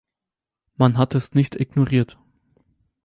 [0.77, 2.17] Man hat es nicht ignoriert.